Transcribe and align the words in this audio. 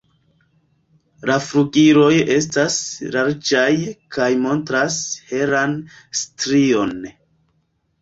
La 1.29 1.35
flugiloj 1.47 2.09
estas 2.37 2.79
larĝaj 3.17 3.69
kaj 4.19 4.33
montras 4.49 5.01
helan 5.35 5.81
strion. 6.25 6.95